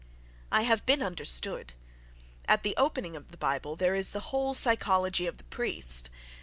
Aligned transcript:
—I 0.51 0.63
have 0.63 0.83
been 0.87 1.03
understood. 1.03 1.73
At 2.45 2.63
the 2.63 2.73
opening 2.75 3.15
of 3.15 3.29
the 3.29 3.37
Bible 3.37 3.75
there 3.75 3.93
is 3.93 4.13
the 4.13 4.19
whole 4.33 4.55
psychology 4.55 5.27
of 5.27 5.37
the 5.37 5.43
priest. 5.43 6.09